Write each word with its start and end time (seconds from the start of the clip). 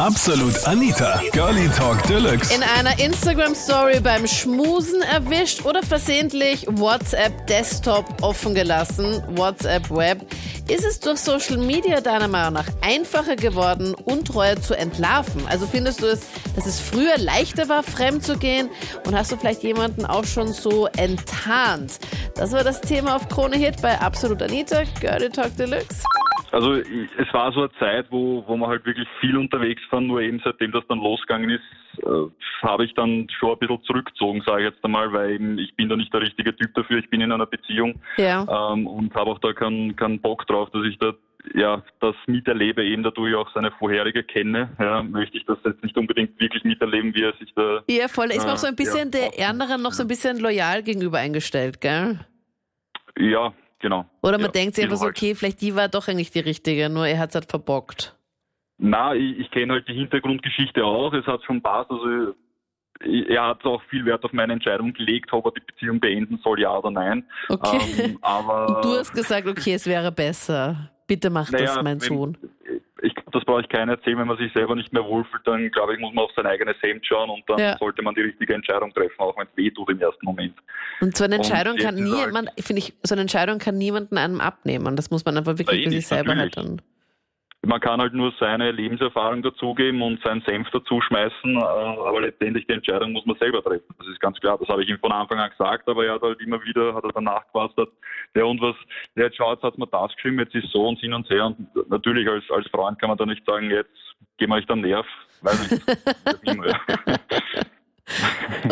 Absolut 0.00 0.66
Anita, 0.66 1.20
Girlie 1.30 1.68
Talk 1.68 2.02
Deluxe. 2.08 2.52
In 2.52 2.64
einer 2.64 2.98
Instagram-Story 2.98 4.00
beim 4.00 4.26
Schmusen 4.26 5.02
erwischt 5.02 5.64
oder 5.64 5.84
versehentlich 5.84 6.66
WhatsApp 6.68 7.46
Desktop 7.46 8.04
offen 8.20 8.56
gelassen, 8.56 9.22
WhatsApp 9.36 9.88
Web. 9.90 10.26
Ist 10.66 10.84
es 10.84 10.98
durch 10.98 11.20
Social 11.20 11.58
Media 11.58 12.00
deiner 12.00 12.26
Meinung 12.26 12.54
nach 12.54 12.66
einfacher 12.80 13.36
geworden, 13.36 13.94
Untreue 13.94 14.60
zu 14.60 14.74
entlarven? 14.74 15.46
Also 15.46 15.64
findest 15.64 16.02
du 16.02 16.06
es, 16.06 16.22
dass 16.56 16.66
es 16.66 16.80
früher 16.80 17.16
leichter 17.16 17.68
war, 17.68 17.84
fremd 17.84 18.24
zu 18.24 18.36
gehen? 18.36 18.70
Und 19.06 19.16
hast 19.16 19.30
du 19.30 19.36
vielleicht 19.36 19.62
jemanden 19.62 20.06
auch 20.06 20.24
schon 20.24 20.52
so 20.52 20.88
enttarnt? 20.96 22.00
Das 22.34 22.50
war 22.50 22.64
das 22.64 22.80
Thema 22.80 23.14
auf 23.14 23.28
Krone 23.28 23.56
Hit 23.56 23.80
bei 23.80 23.96
Absolut 24.00 24.42
Anita, 24.42 24.82
Girlie 25.00 25.30
Talk 25.30 25.56
Deluxe. 25.56 26.02
Also 26.54 26.74
es 26.76 27.32
war 27.34 27.52
so 27.52 27.60
eine 27.62 27.72
Zeit, 27.80 28.06
wo, 28.10 28.44
wo 28.46 28.56
wir 28.56 28.68
halt 28.68 28.86
wirklich 28.86 29.08
viel 29.20 29.36
unterwegs 29.36 29.82
waren, 29.90 30.06
nur 30.06 30.20
eben 30.20 30.40
seitdem 30.44 30.70
das 30.70 30.84
dann 30.88 30.98
losgegangen 30.98 31.50
ist, 31.50 31.62
äh, 32.04 32.06
habe 32.62 32.84
ich 32.84 32.94
dann 32.94 33.26
schon 33.38 33.52
ein 33.52 33.58
bisschen 33.58 33.82
zurückgezogen, 33.82 34.40
sage 34.46 34.62
ich 34.64 34.70
jetzt 34.72 34.84
einmal, 34.84 35.12
weil 35.12 35.32
eben 35.32 35.58
ich 35.58 35.74
bin 35.74 35.88
da 35.88 35.96
nicht 35.96 36.12
der 36.14 36.20
richtige 36.20 36.54
Typ 36.54 36.72
dafür, 36.74 36.98
ich 36.98 37.10
bin 37.10 37.20
in 37.20 37.32
einer 37.32 37.46
Beziehung 37.46 38.00
Ja. 38.18 38.72
ähm, 38.72 38.86
und 38.86 39.12
habe 39.14 39.30
auch 39.32 39.40
da 39.40 39.52
keinen 39.52 39.96
keinen 39.96 40.20
Bock 40.20 40.46
drauf, 40.46 40.70
dass 40.70 40.84
ich 40.86 40.96
da 40.98 41.12
ja 41.54 41.82
das 42.00 42.14
miterlebe, 42.26 42.84
eben 42.84 43.02
dadurch 43.02 43.30
ich 43.32 43.36
auch 43.36 43.52
seine 43.52 43.72
vorherige 43.72 44.22
kenne, 44.22 44.70
ja, 44.78 45.02
möchte 45.02 45.36
ich 45.36 45.44
das 45.46 45.58
jetzt 45.64 45.82
nicht 45.82 45.96
unbedingt 45.98 46.38
wirklich 46.40 46.62
miterleben, 46.62 47.14
wie 47.16 47.22
er 47.24 47.32
sich 47.34 47.52
da 47.54 47.82
Ja, 47.90 48.06
voll. 48.08 48.26
Ist 48.30 48.46
man 48.46 48.50
auch 48.54 48.58
so 48.58 48.68
ein 48.68 48.74
Äh, 48.74 48.76
bisschen 48.76 49.10
ja. 49.12 49.28
der 49.36 49.48
anderen 49.50 49.82
noch 49.82 49.92
so 49.92 50.02
ein 50.04 50.08
bisschen 50.08 50.38
loyal 50.38 50.82
gegenüber 50.84 51.18
eingestellt, 51.18 51.80
gell? 51.80 52.20
ja, 53.18 53.52
genau. 53.84 54.06
Oder 54.22 54.38
man 54.38 54.46
ja, 54.46 54.52
denkt 54.52 54.74
sich 54.74 54.84
einfach 54.84 54.96
so, 54.96 55.06
okay, 55.06 55.34
vielleicht 55.34 55.60
die 55.60 55.76
war 55.76 55.88
doch 55.88 56.08
eigentlich 56.08 56.30
die 56.32 56.40
richtige, 56.40 56.88
nur 56.88 57.06
er 57.06 57.18
hat 57.18 57.28
es 57.28 57.34
halt 57.36 57.50
verbockt. 57.50 58.16
Na, 58.78 59.14
ich, 59.14 59.38
ich 59.38 59.50
kenne 59.52 59.74
halt 59.74 59.86
die 59.86 59.92
Hintergrundgeschichte 59.94 60.84
auch. 60.84 61.12
Es 61.12 61.26
hat 61.26 61.44
schon 61.44 61.62
passt. 61.62 61.90
Also 61.90 62.34
er 63.28 63.46
hat 63.46 63.64
auch 63.64 63.82
viel 63.84 64.04
Wert 64.06 64.24
auf 64.24 64.32
meine 64.32 64.54
Entscheidung 64.54 64.92
gelegt, 64.92 65.32
ob 65.32 65.46
er 65.46 65.52
die 65.52 65.60
Beziehung 65.60 66.00
beenden 66.00 66.38
soll, 66.42 66.60
ja 66.60 66.76
oder 66.76 66.90
nein. 66.90 67.24
Okay. 67.48 67.78
Ähm, 67.98 68.18
aber 68.22 68.76
Und 68.76 68.84
du 68.84 68.88
hast 68.98 69.12
gesagt, 69.12 69.46
okay, 69.46 69.74
es 69.74 69.86
wäre 69.86 70.10
besser. 70.10 70.90
Bitte 71.06 71.28
mach 71.30 71.50
das, 71.50 71.60
naja, 71.60 71.82
mein 71.82 72.00
wenn- 72.00 72.08
Sohn. 72.08 72.38
Ich 73.02 73.14
glaube, 73.14 73.30
das 73.32 73.44
brauche 73.44 73.60
ich 73.60 73.68
keiner 73.68 73.92
erzählen, 73.92 74.16
wenn 74.18 74.26
man 74.28 74.38
sich 74.38 74.50
selber 74.54 74.74
nicht 74.74 74.90
mehr 74.92 75.04
wohlfühlt, 75.04 75.46
dann 75.46 75.70
glaube 75.70 75.92
ich, 75.94 76.00
muss 76.00 76.14
man 76.14 76.24
auf 76.24 76.30
sein 76.34 76.46
eigenes 76.46 76.76
Hemd 76.80 77.04
schauen 77.06 77.28
und 77.28 77.42
dann 77.46 77.58
Ja. 77.58 77.76
sollte 77.76 78.00
man 78.00 78.14
die 78.14 78.22
richtige 78.22 78.54
Entscheidung 78.54 78.94
treffen, 78.94 79.18
auch 79.18 79.36
wenn 79.36 79.46
es 79.46 79.56
weh 79.56 79.70
tut 79.70 79.90
im 79.90 80.00
ersten 80.00 80.24
Moment. 80.24 80.54
Und 81.04 81.18
so 81.18 81.24
eine 81.24 81.34
Entscheidung 81.34 81.76
kann 81.76 81.96
niemand, 81.96 82.48
finde 82.58 82.80
ich, 82.80 82.94
so 83.02 83.14
eine 83.14 83.20
Entscheidung 83.20 83.58
kann 83.58 83.76
niemanden 83.76 84.16
einem 84.16 84.40
abnehmen. 84.40 84.96
Das 84.96 85.10
muss 85.10 85.22
man 85.26 85.36
einfach 85.36 85.58
wirklich 85.58 85.84
für 85.84 85.90
sich 85.90 85.98
nicht, 85.98 86.06
selber 86.06 86.34
halt 86.34 86.56
natürlich. 86.56 86.80
dann. 86.80 87.68
Man 87.68 87.80
kann 87.80 88.00
halt 88.00 88.14
nur 88.14 88.32
seine 88.40 88.70
Lebenserfahrung 88.70 89.42
dazugeben 89.42 90.00
und 90.00 90.22
seinen 90.22 90.40
Senf 90.46 90.70
dazuschmeißen, 90.70 91.56
äh, 91.56 91.60
aber 91.60 92.22
letztendlich 92.22 92.66
die 92.66 92.72
Entscheidung 92.72 93.12
muss 93.12 93.26
man 93.26 93.36
selber 93.36 93.62
treffen. 93.62 93.94
Das 93.98 94.06
ist 94.06 94.18
ganz 94.20 94.40
klar. 94.40 94.56
Das 94.58 94.66
habe 94.68 94.82
ich 94.82 94.88
ihm 94.88 94.98
von 94.98 95.12
Anfang 95.12 95.38
an 95.38 95.50
gesagt, 95.50 95.86
aber 95.88 96.06
er 96.06 96.14
hat 96.14 96.22
halt 96.22 96.40
immer 96.40 96.62
wieder, 96.64 96.94
hat 96.94 97.04
er 97.04 97.12
dann 97.12 97.24
nachgewastert, 97.24 97.90
ja 98.34 98.44
und 98.44 98.62
was, 98.62 98.76
ja, 99.14 99.24
jetzt 99.24 99.36
schau, 99.36 99.52
jetzt 99.52 99.62
hat 99.62 99.76
man 99.76 99.88
das 99.90 100.14
geschrieben, 100.14 100.38
jetzt 100.38 100.54
ist 100.54 100.70
so 100.72 100.88
und 100.88 100.98
hin 101.00 101.12
und 101.12 101.28
her 101.28 101.46
und 101.46 101.90
natürlich 101.90 102.26
als, 102.26 102.44
als 102.50 102.66
Freund 102.68 102.98
kann 102.98 103.10
man 103.10 103.18
da 103.18 103.26
nicht 103.26 103.44
sagen, 103.44 103.70
jetzt 103.70 103.90
gehen 104.38 104.48
wir 104.48 104.56
euch 104.56 104.66
den 104.66 104.80
Nerv, 104.80 105.06
weiß 105.42 105.70
nicht. 105.70 105.84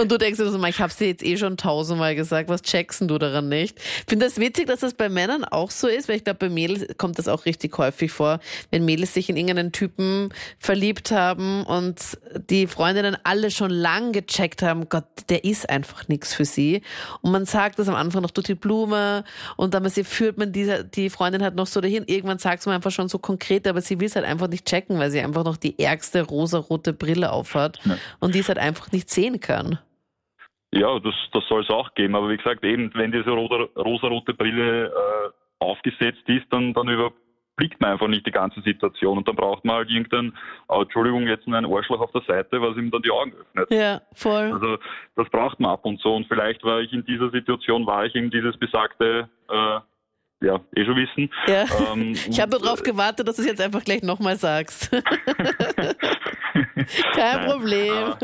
Und 0.03 0.11
du 0.11 0.19
denkst 0.19 0.37
dir 0.37 0.51
so, 0.51 0.61
ich 0.65 0.81
habe 0.81 0.93
dir 0.93 1.07
jetzt 1.07 1.25
eh 1.25 1.37
schon 1.37 1.57
tausendmal 1.57 2.17
gesagt, 2.17 2.49
was 2.49 2.63
checkst 2.63 3.03
du 3.03 3.19
daran 3.19 3.49
nicht? 3.49 3.79
Ich 3.79 4.05
finde 4.09 4.27
das 4.27 4.37
witzig, 4.41 4.67
dass 4.67 4.81
das 4.81 4.95
bei 4.95 5.09
Männern 5.09 5.45
auch 5.45 5.71
so 5.71 5.87
ist, 5.87 6.09
weil 6.09 6.17
ich 6.17 6.25
glaube, 6.25 6.39
bei 6.41 6.49
Mädels 6.49 6.87
kommt 6.99 7.21
das 7.21 7.29
auch 7.29 7.47
richtig 7.47 7.79
häufig 7.79 8.11
vor, 8.11 8.41
wenn 8.73 8.85
Mädels 8.85 9.15
sich 9.15 9.29
in 9.29 9.37
irgendeinen 9.37 9.71
Typen 9.71 10.31
verliebt 10.59 11.13
haben 11.13 11.63
und 11.63 12.19
die 12.51 12.67
Freundinnen 12.67 13.17
alle 13.23 13.53
schon 13.53 13.71
lang 13.71 14.11
gecheckt 14.11 14.63
haben, 14.63 14.89
Gott, 14.89 15.05
der 15.29 15.45
ist 15.45 15.71
einfach 15.71 16.09
nichts 16.09 16.35
für 16.35 16.47
sie. 16.47 16.83
Und 17.21 17.31
man 17.31 17.45
sagt 17.45 17.79
das 17.79 17.87
am 17.87 17.95
Anfang 17.95 18.23
noch 18.23 18.33
durch 18.33 18.49
die 18.49 18.57
Blume 18.57 19.23
und 19.57 19.73
dann 19.73 19.89
sie 19.89 20.03
führt 20.03 20.37
man 20.37 20.51
diese, 20.51 20.85
die 20.85 21.11
Freundin 21.11 21.45
halt 21.45 21.55
noch 21.55 21.69
so 21.69 21.81
dahin. 21.81 22.03
Irgendwann 22.09 22.39
sagt 22.39 22.67
man 22.67 22.75
einfach 22.75 22.91
schon 22.91 23.09
so 23.09 23.21
konkret, 23.21 23.69
aber 23.69 23.81
sie 23.81 24.01
will 24.01 24.09
es 24.09 24.17
halt 24.17 24.27
einfach 24.27 24.49
nicht 24.49 24.67
checken, 24.67 24.99
weil 24.99 25.13
sie 25.13 25.21
einfach 25.21 25.45
noch 25.45 25.57
die 25.57 25.79
ärgste 25.79 26.23
rosarote 26.23 26.93
Brille 26.93 27.31
aufhat 27.31 27.79
Ja. 27.85 27.99
und 28.19 28.35
die 28.35 28.41
es 28.41 28.49
halt 28.49 28.59
einfach 28.59 28.91
nicht 28.91 29.09
sehen 29.09 29.39
kann. 29.39 29.79
Ja, 30.75 30.99
das, 30.99 31.15
das 31.33 31.45
soll 31.49 31.63
es 31.63 31.71
auch 31.71 31.93
geben. 31.95 32.15
Aber 32.15 32.31
wie 32.31 32.37
gesagt, 32.37 32.65
eben, 32.65 32.91
wenn 32.95 33.13
diese 33.13 33.31
rosa, 33.31 33.69
rosarote 33.77 34.33
Brille 34.33 34.87
äh, 34.87 35.31
aufgesetzt 35.59 36.23
ist, 36.27 36.47
dann, 36.51 36.73
dann 36.73 36.89
überblickt 36.89 37.79
man 37.81 37.93
einfach 37.93 38.09
nicht 38.09 38.27
die 38.27 38.31
ganze 38.31 38.63
Situation. 38.63 39.19
Und 39.19 39.29
dann 39.29 39.37
braucht 39.37 39.65
man 39.67 39.77
halt 39.77 39.91
irgendein, 39.91 40.33
äh, 40.71 40.81
Entschuldigung, 40.81 41.27
jetzt 41.27 41.47
ein 41.47 41.67
Arschloch 41.67 42.01
auf 42.01 42.13
der 42.13 42.23
Seite, 42.23 42.61
was 42.63 42.77
ihm 42.77 42.91
dann 42.91 43.03
die 43.03 43.11
Augen 43.11 43.35
öffnet. 43.35 43.71
Ja, 43.71 44.01
voll. 44.15 44.51
Also 44.53 44.79
das 45.17 45.29
braucht 45.29 45.61
man 45.61 45.73
ab 45.73 45.85
und 45.85 46.01
zu. 46.01 46.09
Und 46.09 46.27
vielleicht 46.27 46.65
war 46.65 46.81
ich 46.81 46.93
in 46.93 47.05
dieser 47.05 47.31
Situation, 47.31 47.87
war 47.87 48.07
ich 48.07 48.15
eben 48.15 48.31
dieses 48.31 48.57
besagte, 48.57 49.29
äh, 49.51 49.81
ja, 50.43 50.61
eh 50.75 50.85
schon 50.85 50.97
wissen. 50.97 51.31
Ja. 51.47 51.65
Ähm, 51.93 52.15
Ich 52.29 52.41
habe 52.41 52.59
darauf 52.59 52.83
gewartet, 52.83 53.29
dass 53.29 53.37
du 53.37 53.43
es 53.43 53.49
jetzt 53.49 53.61
einfach 53.61 53.85
gleich 53.85 54.03
nochmal 54.03 54.37
sagst. 54.37 54.91
Kein 57.15 57.37
Nein. 57.37 57.47
Problem. 57.47 58.15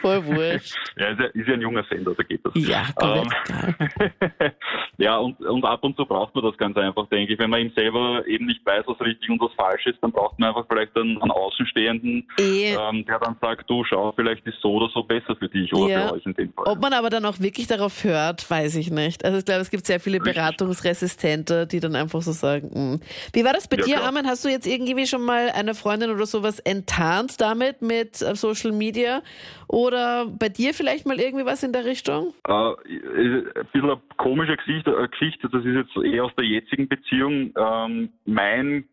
Voll 0.00 0.24
wurscht. 0.26 0.74
Ja, 0.98 1.08
ist 1.10 1.20
ja, 1.20 1.26
ist 1.26 1.46
ja 1.46 1.54
ein 1.54 1.60
junger 1.60 1.84
Sender, 1.88 2.12
da 2.16 2.22
geht 2.24 2.40
das. 2.44 2.52
Ja, 2.56 2.82
komplett 2.96 3.32
Ähm, 3.48 4.52
ja, 4.98 5.16
und, 5.18 5.38
und 5.40 5.64
ab 5.64 5.84
und 5.84 5.96
zu 5.96 6.04
braucht 6.04 6.34
man 6.34 6.44
das 6.44 6.56
ganz 6.56 6.76
einfach, 6.76 7.06
denke 7.08 7.32
ich. 7.34 7.38
Wenn 7.38 7.50
man 7.50 7.60
eben 7.60 7.72
selber 7.76 8.26
eben 8.26 8.46
nicht 8.46 8.66
weiß, 8.66 8.82
was 8.86 9.00
richtig 9.00 9.30
und 9.30 9.40
was 9.40 9.52
falsch 9.54 9.86
ist, 9.86 9.98
dann 10.02 10.10
braucht 10.10 10.38
man 10.40 10.48
einfach 10.48 10.66
vielleicht 10.68 10.96
einen, 10.96 11.20
einen 11.22 11.30
Außenstehenden, 11.30 12.26
Eh, 12.40 12.74
ähm, 12.74 13.04
der 13.06 13.20
dann 13.20 13.36
sagt, 13.40 13.70
du 13.70 13.84
schau, 13.84 14.10
vielleicht 14.16 14.44
ist 14.46 14.58
so 14.60 14.72
oder 14.74 14.88
so 14.92 15.04
besser 15.04 15.36
für 15.36 15.48
dich 15.48 15.72
oder 15.72 15.88
Ja. 15.92 16.08
für 16.08 16.14
euch 16.14 16.26
in 16.26 16.34
dem 16.34 16.52
Fall. 16.52 16.64
Ob 16.66 16.80
man 16.80 16.92
aber 16.92 17.10
dann 17.10 17.24
auch 17.24 17.38
wirklich 17.38 17.68
darauf 17.68 18.02
hört, 18.02 18.50
weiß 18.50 18.74
ich 18.74 18.90
nicht. 18.90 19.24
Also 19.24 19.38
ich 19.38 19.44
glaube, 19.44 19.60
es 19.60 19.70
gibt 19.70 19.86
sehr 19.86 20.00
viele 20.00 20.16
Richtig. 20.18 20.34
Beratungsresistente, 20.34 21.66
die 21.66 21.80
dann 21.80 21.94
einfach 21.94 22.22
so 22.22 22.32
sagen, 22.32 22.68
mm. 22.94 23.00
wie 23.34 23.44
war 23.44 23.52
das 23.52 23.68
bei 23.68 23.76
Ja, 23.76 23.84
dir, 23.84 23.94
klar. 23.96 24.06
Armin? 24.06 24.26
Hast 24.26 24.44
du 24.44 24.48
jetzt 24.48 24.66
irgendwie 24.66 25.06
schon 25.06 25.22
mal 25.24 25.50
eine 25.50 25.74
Freundin 25.74 26.10
oder 26.10 26.26
sowas 26.26 26.58
enttarnt 26.60 27.40
damit 27.40 27.82
mit 27.82 28.20
äh, 28.20 28.34
Social 28.34 28.72
Media? 28.72 29.22
Oder 29.68 29.87
bei 29.90 30.48
dir 30.48 30.74
vielleicht 30.74 31.06
mal 31.06 31.18
irgendwie 31.20 31.44
was 31.46 31.62
in 31.62 31.72
der 31.72 31.84
Richtung? 31.84 32.34
Äh, 32.46 32.52
ein 32.52 33.44
bisschen 33.72 33.90
eine 33.90 34.00
komische 34.16 34.56
Geschichte, 34.56 34.90
äh, 34.90 35.08
Geschichte, 35.08 35.48
das 35.50 35.64
ist 35.64 35.74
jetzt 35.74 35.96
eher 36.04 36.24
aus 36.24 36.32
der 36.36 36.44
jetzigen 36.44 36.88
Beziehung. 36.88 37.52
Ähm, 37.56 38.12
mein, 38.26 38.88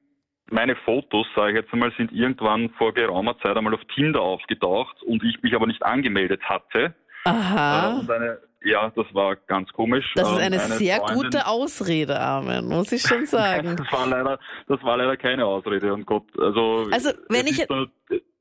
meine 0.50 0.76
Fotos, 0.78 1.26
sage 1.36 1.52
ich 1.52 1.56
jetzt 1.64 1.74
einmal, 1.74 1.92
sind 1.98 2.12
irgendwann 2.12 2.70
vor 2.78 2.94
geraumer 2.94 3.38
Zeit 3.40 3.58
einmal 3.58 3.74
auf 3.74 3.84
Tinder 3.94 4.22
aufgetaucht 4.22 5.02
und 5.04 5.24
ich 5.24 5.42
mich 5.44 5.54
aber 5.56 5.68
nicht 5.68 5.84
angemeldet 5.84 6.42
hatte. 6.44 6.94
Äh, 7.26 7.30
Aha. 7.30 8.00
und 8.00 8.12
eine, 8.12 8.38
ja, 8.64 8.92
das 8.96 9.06
war 9.14 9.36
ganz 9.36 9.72
komisch. 9.74 10.12
Das 10.16 10.28
ist 10.30 10.38
Ähm, 10.38 10.44
eine 10.44 10.60
sehr 10.60 10.98
Freundin- 10.98 11.16
gute 11.24 11.48
Ausrede, 11.48 12.20
Armin, 12.20 12.66
muss 12.68 12.92
ich 12.92 13.02
schon 13.02 13.26
sagen. 13.28 13.76
Das 13.76 13.92
war 13.92 14.08
leider, 14.08 14.40
das 14.68 14.82
war 14.84 14.98
leider 14.98 15.18
keine 15.18 15.46
Ausrede 15.46 15.94
und 15.94 16.06
Gott, 16.06 16.26
also. 16.40 16.88
Also, 16.92 17.12
wenn 17.30 17.48
ich- 17.48 17.60
ist 17.62 17.70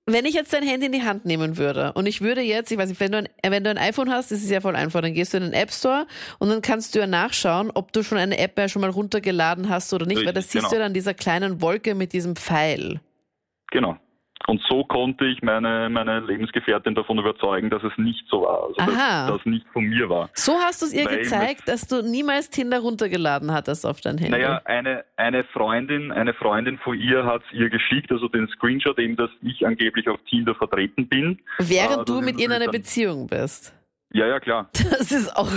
Wenn 0.07 0.27
ich 0.27 0.35
jetzt 0.35 0.53
dein 0.53 0.63
Handy 0.63 0.87
in 0.87 0.93
die 0.93 1.03
Hand 1.03 1.25
nehmen 1.25 1.57
würde 1.57 1.93
und 1.95 2.05
ich 2.05 2.21
würde 2.21 2.43
jetzt, 2.43 2.71
ich 2.71 2.77
weiß 2.77 2.91
nicht, 2.91 3.01
wenn 3.01 3.13
du 3.13 3.19
ein, 3.19 3.29
wenn 3.43 3.65
du 3.65 3.71
ein 3.71 3.79
iPhone 3.79 4.11
hast, 4.11 4.33
ist 4.33 4.45
es 4.45 4.51
ja 4.51 4.61
voll 4.61 4.77
einfach, 4.77 5.01
dann 5.01 5.15
gehst 5.15 5.33
du 5.33 5.39
in 5.39 5.45
den 5.45 5.55
App 5.55 5.73
Store 5.73 6.07
und 6.39 6.51
dann 6.51 6.61
kannst 6.61 6.95
du 6.95 6.99
ja 6.99 7.07
nachschauen, 7.07 7.71
ob 7.73 7.91
du 7.93 8.03
schon 8.03 8.19
eine 8.19 8.39
App 8.39 8.59
ja 8.59 8.69
schon 8.69 8.83
mal 8.83 8.91
runtergeladen 8.91 9.71
hast 9.71 9.95
oder 9.95 10.05
nicht, 10.05 10.19
weil 10.27 10.35
das 10.35 10.45
Richtig, 10.45 10.61
siehst 10.61 10.65
du 10.67 10.71
genau. 10.71 10.81
ja 10.81 10.87
an 10.87 10.95
dieser 10.95 11.15
kleinen 11.15 11.63
Wolke 11.63 11.95
mit 11.95 12.13
diesem 12.13 12.37
Pfeil. 12.37 13.01
Genau. 13.71 13.97
Und 14.47 14.61
so 14.69 14.85
konnte 14.85 15.25
ich 15.25 15.41
meine, 15.43 15.89
meine 15.89 16.21
Lebensgefährtin 16.21 16.95
davon 16.95 17.19
überzeugen, 17.19 17.71
dass 17.71 17.83
es 17.83 17.93
nicht 17.97 18.25
so 18.29 18.43
war. 18.43 18.65
Also, 18.65 18.75
Aha. 18.79 19.27
dass 19.29 19.39
das 19.39 19.47
nicht 19.47 19.67
von 19.73 19.85
mir 19.85 20.09
war. 20.11 20.29
So 20.35 20.53
hast 20.59 20.83
du 20.83 20.87
es 20.87 20.93
ihr 20.93 21.07
Weil 21.07 21.19
gezeigt, 21.21 21.67
dass 21.67 21.87
du 21.89 22.03
niemals 22.03 22.51
Tinder 22.51 22.81
runtergeladen 22.81 23.53
hattest 23.53 23.87
auf 23.87 24.03
dein 24.03 24.19
Handy. 24.19 24.33
Naja, 24.33 24.61
eine, 24.67 25.05
eine 25.17 25.45
Freundin, 25.45 26.13
eine 26.13 26.35
Freundin 26.35 26.79
von 26.79 26.99
ihr 27.01 27.25
hat 27.25 27.43
es 27.49 27.59
ihr 27.59 27.71
geschickt, 27.71 28.13
also 28.13 28.29
den 28.29 28.47
Screenshot 28.49 28.99
eben, 28.99 29.17
dass 29.17 29.31
ich 29.43 29.67
angeblich 29.67 30.09
auf 30.09 30.19
Tinder 30.29 30.55
vertreten 30.55 31.09
bin. 31.09 31.41
Während 31.59 32.01
Ah, 32.01 32.05
du 32.05 32.21
mit 32.21 32.39
ihr 32.39 32.47
in 32.47 32.53
einer 32.53 32.71
Beziehung 32.71 33.27
bist. 33.27 33.73
Ja, 34.13 34.27
ja, 34.29 34.39
klar. 34.41 34.69
Das 34.91 35.11
ist 35.11 35.35
auch, 35.37 35.51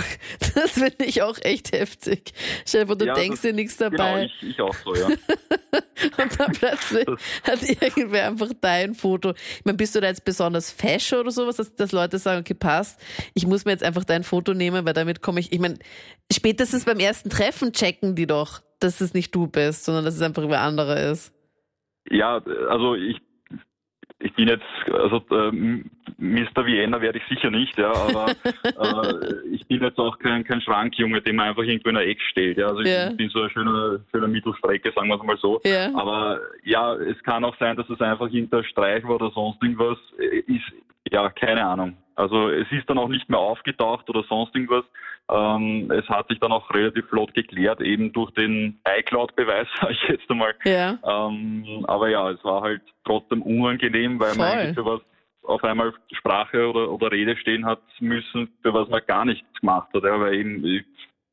das 0.54 0.72
finde 0.72 1.04
ich 1.04 1.22
auch 1.22 1.36
echt 1.42 1.72
heftig. 1.72 2.32
Stell 2.66 2.86
dir 2.86 2.96
du 2.96 3.04
Ja, 3.06 3.12
denkst 3.14 3.42
das- 3.42 3.42
dir 3.42 3.52
nichts 3.52 3.76
Genau, 3.78 3.90
dabei. 3.90 4.24
ich, 4.24 4.42
ich 4.50 4.60
auch 4.60 4.74
so, 4.74 4.94
ja. 4.96 5.08
Plötzlich 6.58 7.06
hat 7.44 7.62
irgendwer 7.62 8.28
einfach 8.28 8.50
dein 8.60 8.94
Foto. 8.94 9.30
Ich 9.30 9.64
meine, 9.64 9.76
bist 9.76 9.94
du 9.94 10.00
da 10.00 10.08
jetzt 10.08 10.24
besonders 10.24 10.70
fesch 10.70 11.12
oder 11.12 11.30
sowas, 11.30 11.56
dass, 11.56 11.74
dass 11.74 11.92
Leute 11.92 12.18
sagen, 12.18 12.40
okay, 12.40 12.54
passt, 12.54 13.00
ich 13.34 13.46
muss 13.46 13.64
mir 13.64 13.72
jetzt 13.72 13.84
einfach 13.84 14.04
dein 14.04 14.24
Foto 14.24 14.54
nehmen, 14.54 14.86
weil 14.86 14.94
damit 14.94 15.22
komme 15.22 15.40
ich. 15.40 15.52
Ich 15.52 15.58
meine, 15.58 15.78
spätestens 16.32 16.84
beim 16.84 16.98
ersten 16.98 17.30
Treffen 17.30 17.72
checken 17.72 18.14
die 18.14 18.26
doch, 18.26 18.60
dass 18.80 19.00
es 19.00 19.14
nicht 19.14 19.34
du 19.34 19.46
bist, 19.46 19.84
sondern 19.84 20.04
dass 20.04 20.14
es 20.14 20.22
einfach 20.22 20.42
über 20.42 20.60
andere 20.60 21.00
ist. 21.10 21.32
Ja, 22.10 22.42
also 22.68 22.94
ich, 22.94 23.18
ich 24.20 24.32
bin 24.34 24.48
jetzt, 24.48 24.64
also 24.92 25.22
ähm, 25.30 25.90
Mr. 26.18 26.66
Vienna 26.66 27.00
werde 27.00 27.18
ich 27.18 27.24
sicher 27.28 27.50
nicht, 27.50 27.78
ja, 27.78 27.92
aber 27.92 28.26
äh, 28.64 29.48
ich 29.52 29.64
bin 29.66 29.82
jetzt 29.82 29.98
auch 29.98 30.18
kein, 30.18 30.44
kein 30.44 30.60
Schrankjunge, 30.60 31.22
den 31.22 31.36
man 31.36 31.48
einfach 31.48 31.62
irgendwo 31.62 31.90
in 31.90 31.96
ein 31.96 32.08
Eck 32.08 32.20
stellt. 32.22 32.58
Ja. 32.58 32.66
Also 32.66 32.82
Ja. 32.82 33.10
ich 33.10 33.16
bin 33.16 33.28
so 33.30 33.40
eine 33.40 33.50
schöne, 33.50 34.04
schöne 34.10 34.28
Mittelstrecke, 34.28 34.92
sagen 34.92 35.08
wir 35.08 35.16
es 35.16 35.22
mal 35.22 35.38
so. 35.38 35.60
Ja. 35.64 35.94
Aber 35.94 36.40
ja, 36.64 36.94
es 36.94 37.22
kann 37.22 37.44
auch 37.44 37.56
sein, 37.58 37.76
dass 37.76 37.88
es 37.88 38.00
einfach 38.00 38.26
irgendein 38.26 38.64
Streich 38.64 39.04
war 39.04 39.16
oder 39.16 39.30
sonst 39.30 39.62
irgendwas. 39.62 39.98
Äh, 40.18 40.38
Ist, 40.52 40.72
ja, 41.12 41.30
keine 41.30 41.64
Ahnung. 41.64 41.96
Also 42.16 42.48
es 42.48 42.66
ist 42.72 42.90
dann 42.90 42.98
auch 42.98 43.08
nicht 43.08 43.28
mehr 43.28 43.38
aufgetaucht 43.38 44.10
oder 44.10 44.24
sonst 44.28 44.52
irgendwas. 44.54 44.84
Ähm, 45.30 45.90
es 45.90 46.08
hat 46.08 46.28
sich 46.28 46.40
dann 46.40 46.52
auch 46.52 46.70
relativ 46.70 47.06
flott 47.08 47.34
geklärt, 47.34 47.80
eben 47.80 48.12
durch 48.12 48.30
den 48.32 48.80
iCloud-Beweis, 48.86 49.68
sage 49.80 49.92
ich 49.92 50.08
jetzt 50.08 50.30
einmal. 50.30 50.54
Ja. 50.64 50.98
Ähm, 51.04 51.84
aber 51.86 52.08
ja, 52.08 52.30
es 52.30 52.42
war 52.44 52.62
halt 52.62 52.82
trotzdem 53.04 53.42
unangenehm, 53.42 54.18
weil 54.18 54.34
man 54.36 54.50
Voll. 54.50 54.58
eigentlich 54.58 54.74
für 54.74 54.84
was 54.84 55.00
auf 55.42 55.64
einmal 55.64 55.94
Sprache 56.12 56.68
oder, 56.68 56.90
oder 56.90 57.10
Rede 57.10 57.36
stehen 57.36 57.64
hat 57.64 57.80
müssen, 58.00 58.50
für 58.62 58.74
was 58.74 58.88
man 58.88 59.00
gar 59.06 59.24
nichts 59.24 59.46
gemacht 59.60 59.88
hat. 59.94 60.02
Ja, 60.02 60.20
weil 60.20 60.34
eben 60.34 60.64
äh, 60.64 60.84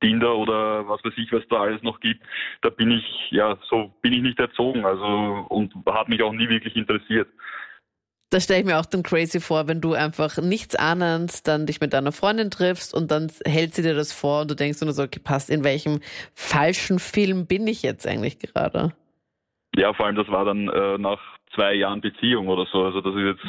Tinder 0.02 0.36
oder 0.36 0.88
was 0.88 1.04
weiß 1.04 1.14
ich, 1.18 1.32
was 1.32 1.48
da 1.50 1.62
alles 1.62 1.82
noch 1.82 2.00
gibt, 2.00 2.22
da 2.62 2.70
bin 2.70 2.92
ich, 2.92 3.32
ja, 3.32 3.58
so 3.70 3.94
bin 4.02 4.14
ich 4.14 4.22
nicht 4.22 4.40
erzogen, 4.40 4.86
also 4.86 5.46
und 5.50 5.74
hat 5.90 6.10
mich 6.10 6.22
auch 6.22 6.34
nie 6.34 6.50
wirklich 6.50 6.76
interessiert. 6.76 7.30
Das 8.32 8.44
stelle 8.46 8.62
ich 8.62 8.66
mir 8.66 8.80
auch 8.80 8.86
dann 8.86 9.04
crazy 9.04 9.40
vor, 9.40 9.68
wenn 9.68 9.82
du 9.82 9.94
einfach 9.94 10.38
nichts 10.42 10.76
ahnend 10.76 11.48
dann 11.48 11.66
dich 11.68 11.80
mit 11.80 11.94
deiner 11.94 12.12
Freundin 12.12 12.50
triffst 12.50 12.94
und 12.94 13.12
dann 13.12 13.32
hält 13.46 13.76
sie 13.76 13.84
dir 13.84 13.94
das 13.94 14.12
vor 14.12 14.42
und 14.42 14.52
du 14.52 14.56
denkst 14.56 14.82
nur 14.82 14.92
so, 14.94 15.04
okay, 15.04 15.20
passt, 15.24 15.50
in 15.50 15.64
welchem 15.64 16.00
falschen 16.34 17.00
Film 17.00 17.46
bin 17.46 17.68
ich 17.68 17.84
jetzt 17.84 18.08
eigentlich 18.08 18.40
gerade? 18.40 18.94
Ja, 19.78 19.94
vor 19.94 20.08
allem 20.08 20.16
das 20.16 20.28
war 20.30 20.44
dann 20.46 20.68
äh, 20.70 20.98
nach 20.98 21.20
zwei 21.54 21.76
Jahren 21.76 22.02
Beziehung 22.02 22.48
oder 22.48 22.66
so, 22.72 22.84
also 22.84 23.00
das 23.02 23.14
ist 23.16 23.22
jetzt, 23.22 23.46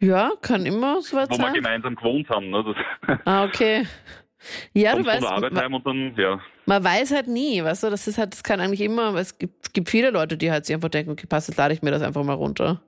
Ja, 0.00 0.32
kann 0.42 0.66
immer 0.66 1.00
so 1.00 1.16
weit 1.16 1.30
wo 1.30 1.36
wir 1.38 1.44
sein. 1.44 1.54
gemeinsam 1.54 1.94
gewohnt 1.94 2.28
haben. 2.28 2.50
Ne? 2.50 2.64
Das 3.06 3.18
Ah, 3.24 3.44
okay. 3.44 3.86
Ja, 4.74 4.96
du 4.96 5.06
weißt, 5.06 5.22
man, 5.22 5.54
dann, 5.84 6.14
ja, 6.16 6.40
man 6.66 6.82
weiß 6.82 7.12
halt 7.12 7.28
nie, 7.28 7.62
weißt 7.62 7.84
du, 7.84 7.90
das 7.90 8.08
ist 8.08 8.18
halt, 8.18 8.32
das 8.32 8.42
kann 8.42 8.60
eigentlich 8.60 8.80
immer, 8.80 9.14
es 9.14 9.38
gibt, 9.38 9.66
es 9.66 9.72
gibt 9.72 9.88
viele 9.88 10.10
Leute, 10.10 10.36
die 10.36 10.50
halt 10.50 10.66
sich 10.66 10.74
einfach 10.74 10.88
denken, 10.88 11.12
okay, 11.12 11.26
passt, 11.28 11.48
jetzt 11.48 11.58
lade 11.58 11.72
ich 11.72 11.82
mir 11.82 11.92
das 11.92 12.02
einfach 12.02 12.24
mal 12.24 12.32
runter. 12.34 12.82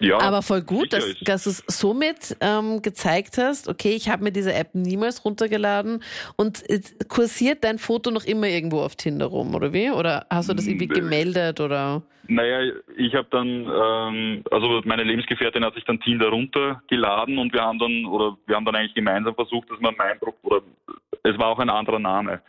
Ja. 0.00 0.18
Aber 0.18 0.42
voll 0.42 0.62
gut, 0.62 0.92
dass, 0.92 1.14
dass 1.22 1.44
du 1.44 1.50
es 1.50 1.64
somit 1.66 2.36
ähm, 2.40 2.82
gezeigt 2.82 3.38
hast, 3.38 3.68
okay, 3.68 3.94
ich 3.94 4.08
habe 4.08 4.24
mir 4.24 4.32
diese 4.32 4.54
App 4.54 4.74
niemals 4.74 5.24
runtergeladen 5.24 6.02
und 6.36 6.62
kursiert 7.08 7.64
dein 7.64 7.78
Foto 7.78 8.10
noch 8.10 8.24
immer 8.24 8.48
irgendwo 8.48 8.80
auf 8.80 8.96
Tinder 8.96 9.26
rum, 9.26 9.54
oder 9.54 9.72
wie? 9.72 9.90
Oder 9.90 10.26
hast 10.30 10.48
du 10.48 10.54
das 10.54 10.66
irgendwie 10.66 10.86
Mm, 10.88 10.94
gemeldet 10.94 11.60
oder? 11.60 12.02
Naja, 12.30 12.72
ich 12.96 13.14
habe 13.14 13.26
dann, 13.30 13.48
ähm, 13.48 14.44
also 14.50 14.82
meine 14.84 15.02
Lebensgefährtin 15.02 15.64
hat 15.64 15.74
sich 15.74 15.84
dann 15.84 16.00
Tinder 16.00 16.28
runtergeladen 16.28 17.38
und 17.38 17.52
wir 17.54 17.62
haben 17.62 17.78
dann, 17.78 18.04
oder 18.04 18.36
wir 18.46 18.54
haben 18.56 18.66
dann 18.66 18.76
eigentlich 18.76 18.94
gemeinsam 18.94 19.34
versucht, 19.34 19.70
dass 19.70 19.80
man 19.80 19.94
mein 19.96 20.18
oder 20.42 20.62
es 21.22 21.38
war 21.38 21.46
auch 21.48 21.58
ein 21.58 21.70
anderer 21.70 21.98
Name, 21.98 22.40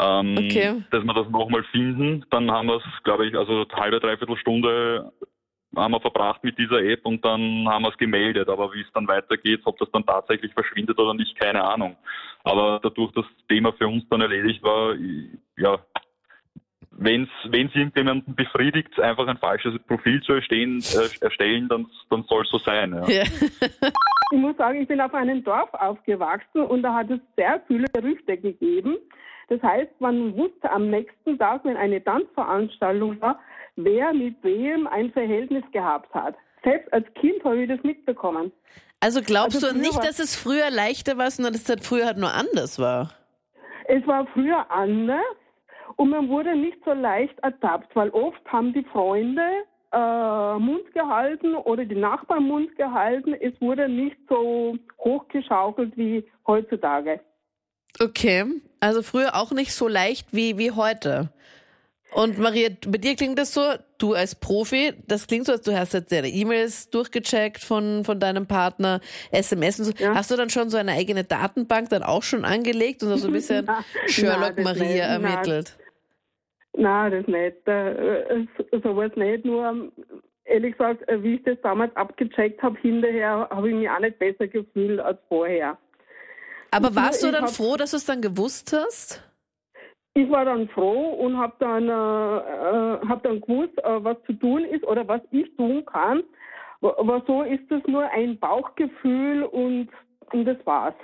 ähm, 0.00 0.34
Okay. 0.38 0.82
dass 0.90 1.04
wir 1.04 1.14
das 1.14 1.28
nochmal 1.28 1.62
finden. 1.72 2.24
Dann 2.30 2.50
haben 2.50 2.68
wir 2.68 2.76
es, 2.76 3.02
glaube 3.04 3.26
ich, 3.26 3.36
also 3.36 3.66
halbe, 3.74 4.00
dreiviertel 4.00 4.36
Stunde 4.38 5.12
haben 5.76 5.92
wir 5.92 6.00
verbracht 6.00 6.42
mit 6.44 6.58
dieser 6.58 6.82
App 6.82 7.04
und 7.04 7.24
dann 7.24 7.68
haben 7.68 7.82
wir 7.82 7.90
es 7.90 7.98
gemeldet. 7.98 8.48
Aber 8.48 8.72
wie 8.72 8.80
es 8.80 8.92
dann 8.94 9.08
weitergeht, 9.08 9.60
ob 9.64 9.78
das 9.78 9.90
dann 9.92 10.06
tatsächlich 10.06 10.52
verschwindet 10.52 10.98
oder 10.98 11.14
nicht, 11.14 11.38
keine 11.38 11.62
Ahnung. 11.62 11.96
Aber 12.44 12.80
dadurch, 12.82 13.12
dass 13.12 13.24
das 13.24 13.46
Thema 13.48 13.72
für 13.72 13.88
uns 13.88 14.08
dann 14.08 14.20
erledigt 14.20 14.62
war, 14.62 14.94
ja, 15.56 15.78
wenn 16.90 17.24
es 17.24 17.52
irgendjemanden 17.52 18.34
befriedigt, 18.34 18.98
einfach 19.00 19.26
ein 19.28 19.38
falsches 19.38 19.78
Profil 19.86 20.20
zu 20.22 20.32
erstehen, 20.32 20.82
äh, 20.94 21.24
erstellen, 21.24 21.68
dann, 21.68 21.86
dann 22.10 22.24
soll 22.24 22.42
es 22.42 22.50
so 22.50 22.58
sein. 22.58 22.92
Ja. 22.92 23.08
Ja. 23.08 23.24
Ich 24.30 24.38
muss 24.38 24.56
sagen, 24.58 24.82
ich 24.82 24.88
bin 24.88 25.00
auf 25.00 25.14
einem 25.14 25.42
Dorf 25.42 25.72
aufgewachsen 25.72 26.60
und 26.62 26.82
da 26.82 26.92
hat 26.92 27.10
es 27.10 27.18
sehr 27.36 27.62
viele 27.66 27.86
Gerüchte 27.94 28.36
gegeben. 28.36 28.98
Das 29.48 29.62
heißt, 29.62 30.00
man 30.00 30.36
wusste 30.36 30.70
am 30.70 30.90
nächsten 30.90 31.38
Tag, 31.38 31.64
wenn 31.64 31.76
eine 31.76 32.02
Tanzveranstaltung 32.02 33.20
war, 33.20 33.40
wer 33.76 34.12
mit 34.12 34.36
wem 34.42 34.86
ein 34.86 35.10
Verhältnis 35.12 35.64
gehabt 35.72 36.12
hat. 36.14 36.34
Selbst 36.64 36.92
als 36.92 37.06
Kind 37.14 37.42
habe 37.44 37.62
ich 37.62 37.68
das 37.68 37.82
mitbekommen. 37.82 38.52
Also 39.00 39.20
glaubst 39.22 39.62
Also 39.62 39.72
du 39.72 39.78
nicht, 39.78 40.02
dass 40.02 40.18
es 40.18 40.36
früher 40.36 40.70
leichter 40.70 41.16
war, 41.18 41.30
sondern 41.30 41.52
dass 41.52 41.62
es 41.62 41.68
halt 41.68 41.84
früher 41.84 42.06
halt 42.06 42.18
nur 42.18 42.32
anders 42.32 42.78
war? 42.78 43.14
Es 43.86 44.06
war 44.06 44.26
früher 44.34 44.70
anders 44.70 45.36
und 45.96 46.10
man 46.10 46.28
wurde 46.28 46.54
nicht 46.54 46.78
so 46.84 46.92
leicht 46.92 47.38
ertappt, 47.40 47.94
weil 47.94 48.10
oft 48.10 48.44
haben 48.46 48.72
die 48.72 48.84
Freunde 48.84 49.42
äh, 49.92 50.58
Mund 50.58 50.92
gehalten 50.92 51.54
oder 51.54 51.84
die 51.84 51.94
Nachbarn 51.94 52.44
Mund 52.44 52.76
gehalten. 52.76 53.34
Es 53.34 53.58
wurde 53.60 53.88
nicht 53.88 54.16
so 54.28 54.76
hochgeschaukelt 54.98 55.96
wie 55.96 56.28
heutzutage. 56.46 57.20
Okay, 58.00 58.44
also 58.80 59.02
früher 59.02 59.34
auch 59.36 59.52
nicht 59.52 59.72
so 59.72 59.88
leicht 59.88 60.28
wie, 60.32 60.58
wie 60.58 60.70
heute. 60.72 61.30
Und 62.14 62.38
Maria, 62.38 62.70
bei 62.86 62.96
dir 62.96 63.16
klingt 63.16 63.38
das 63.38 63.52
so, 63.52 63.60
du 63.98 64.14
als 64.14 64.34
Profi, 64.34 64.94
das 65.06 65.26
klingt 65.26 65.44
so, 65.44 65.52
als 65.52 65.60
du 65.62 65.76
hast 65.78 65.92
jetzt 65.92 66.10
deine 66.10 66.28
E-Mails 66.28 66.88
durchgecheckt 66.88 67.62
von, 67.62 68.02
von 68.02 68.18
deinem 68.18 68.46
Partner, 68.46 69.00
SMS 69.30 69.78
und 69.78 69.84
so. 69.84 69.92
Ja. 69.98 70.14
Hast 70.14 70.30
du 70.30 70.36
dann 70.36 70.48
schon 70.48 70.70
so 70.70 70.78
eine 70.78 70.92
eigene 70.92 71.24
Datenbank 71.24 71.90
dann 71.90 72.02
auch 72.02 72.22
schon 72.22 72.46
angelegt 72.46 73.02
und 73.02 73.14
so 73.18 73.26
ein 73.26 73.32
bisschen 73.34 73.64
Na, 73.66 73.84
Sherlock 74.06 74.54
na, 74.56 74.62
das 74.62 74.64
Maria 74.64 75.18
nicht. 75.18 75.22
Na, 75.22 75.28
ermittelt? 75.30 75.76
Nein, 76.76 77.12
das 77.12 77.26
nicht. 77.26 77.68
Äh, 77.68 78.46
so- 78.72 78.80
sowas 78.80 79.10
nicht. 79.16 79.44
Nur, 79.44 79.92
ehrlich 80.44 80.72
gesagt, 80.78 81.06
äh, 81.08 81.22
wie 81.22 81.34
ich 81.34 81.42
das 81.42 81.58
damals 81.62 81.94
abgecheckt 81.94 82.62
habe, 82.62 82.78
hinterher 82.80 83.48
habe 83.50 83.68
ich 83.68 83.74
mich 83.74 83.90
auch 83.90 84.00
nicht 84.00 84.18
besser 84.18 84.46
gefühlt 84.48 84.98
als 85.00 85.18
vorher. 85.28 85.76
Aber 86.70 86.94
warst 86.94 87.22
du 87.22 87.30
dann 87.30 87.44
hab- 87.44 87.50
froh, 87.54 87.76
dass 87.76 87.92
du 87.92 87.96
es 87.96 88.04
dann 88.04 88.20
gewusst 88.20 88.72
hast? 88.76 89.22
Ich 90.14 90.28
war 90.30 90.44
dann 90.44 90.68
froh 90.70 91.10
und 91.14 91.36
habe 91.36 91.54
dann, 91.60 91.88
äh, 91.88 91.92
äh, 93.04 93.08
hab 93.08 93.22
dann 93.22 93.40
gewusst, 93.40 93.78
äh, 93.78 94.04
was 94.04 94.16
zu 94.26 94.32
tun 94.32 94.64
ist 94.64 94.84
oder 94.84 95.06
was 95.06 95.20
ich 95.30 95.46
tun 95.56 95.84
kann. 95.86 96.22
Aber 96.80 97.22
so 97.26 97.42
ist 97.42 97.70
es 97.70 97.82
nur 97.86 98.04
ein 98.10 98.38
Bauchgefühl 98.38 99.44
und, 99.44 99.88
und 100.32 100.44
das 100.44 100.56
war's. 100.64 100.94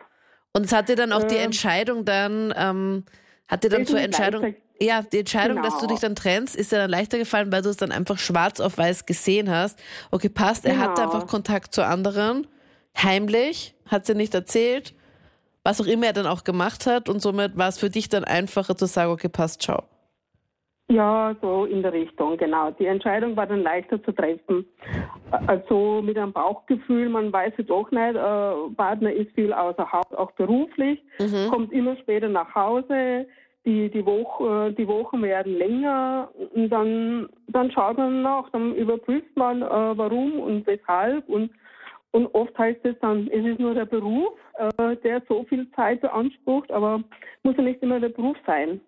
Und 0.52 0.66
es 0.66 0.72
hat 0.72 0.88
dir 0.88 0.96
dann 0.96 1.12
auch 1.12 1.24
die 1.24 1.36
Ähm, 1.36 1.46
Entscheidung 1.46 2.04
dann, 2.04 2.52
ähm, 2.56 3.04
hat 3.48 3.64
dir 3.64 3.70
dann 3.70 3.86
zur 3.86 4.00
Entscheidung, 4.00 4.42
leichter- 4.42 4.60
ja, 4.80 5.02
die 5.02 5.18
Entscheidung, 5.20 5.62
dass 5.62 5.74
du 5.74 5.80
Genau. 5.82 5.92
dich 5.92 6.00
dann 6.00 6.14
trennst, 6.16 6.54
ist 6.56 6.72
dir 6.72 6.76
dann 6.78 6.90
leichter 6.90 7.18
gefallen, 7.18 7.50
weil 7.52 7.62
du 7.62 7.68
es 7.70 7.76
dann 7.76 7.92
einfach 7.92 8.18
schwarz 8.18 8.60
auf 8.60 8.78
weiß 8.78 9.06
gesehen 9.06 9.50
hast. 9.50 9.80
Okay, 10.10 10.28
passt, 10.28 10.64
er 10.64 10.78
hatte 10.78 11.02
Genau. 11.02 11.14
einfach 11.14 11.28
Kontakt 11.28 11.72
zu 11.74 11.84
anderen, 11.84 12.46
heimlich, 13.00 13.74
hat 13.88 14.06
sie 14.06 14.14
nicht 14.14 14.34
erzählt, 14.34 14.94
was 15.64 15.80
auch 15.80 15.86
immer 15.86 16.06
er 16.06 16.12
dann 16.12 16.26
auch 16.26 16.44
gemacht 16.44 16.86
hat 16.86 17.08
und 17.08 17.20
somit 17.20 17.56
war 17.56 17.68
es 17.68 17.78
für 17.78 17.90
dich 17.90 18.08
dann 18.08 18.24
einfacher 18.24 18.76
zu 18.76 18.86
sagen, 18.86 19.10
okay, 19.10 19.28
passt, 19.28 19.62
ciao. 19.62 19.82
Ja, 20.90 21.34
so 21.40 21.64
in 21.64 21.82
der 21.82 21.94
Richtung, 21.94 22.36
genau. 22.36 22.70
Die 22.72 22.84
Entscheidung 22.84 23.34
war 23.36 23.46
dann 23.46 23.62
leichter 23.62 24.02
zu 24.02 24.12
treffen. 24.12 24.66
Also 25.46 26.02
mit 26.04 26.18
einem 26.18 26.34
Bauchgefühl, 26.34 27.08
man 27.08 27.32
weiß 27.32 27.54
es 27.56 27.66
doch 27.66 27.90
nicht, 27.90 28.14
äh, 28.14 28.74
Partner 28.76 29.10
ist 29.10 29.32
viel 29.32 29.50
außer 29.54 29.90
Haus, 29.90 30.12
auch 30.14 30.30
beruflich, 30.32 31.02
Mhm. 31.18 31.50
kommt 31.50 31.72
immer 31.72 31.96
später 31.96 32.28
nach 32.28 32.54
Hause, 32.54 33.26
die, 33.64 33.88
die, 33.88 34.04
Woche, 34.04 34.74
die 34.76 34.86
Wochen 34.86 35.22
werden 35.22 35.56
länger 35.56 36.28
und 36.54 36.68
dann, 36.68 37.30
dann 37.48 37.70
schaut 37.70 37.96
man 37.96 38.20
nach, 38.20 38.50
dann 38.50 38.74
überprüft 38.74 39.34
man, 39.36 39.62
äh, 39.62 39.96
warum 39.96 40.38
und 40.38 40.66
weshalb 40.66 41.26
und, 41.30 41.50
und 42.14 42.32
oft 42.32 42.56
heißt 42.56 42.78
es 42.84 42.94
dann, 43.00 43.26
es 43.26 43.44
ist 43.44 43.58
nur 43.58 43.74
der 43.74 43.86
Beruf, 43.86 44.34
äh, 44.56 44.96
der 45.02 45.20
so 45.28 45.44
viel 45.48 45.68
Zeit 45.72 46.00
beansprucht, 46.00 46.70
aber 46.70 47.02
muss 47.42 47.56
ja 47.56 47.64
nicht 47.64 47.82
immer 47.82 47.98
der 47.98 48.10
Beruf 48.10 48.36
sein. 48.46 48.80